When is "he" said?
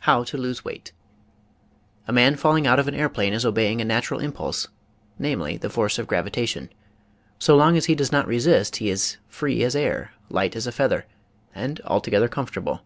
7.84-7.94, 8.78-8.90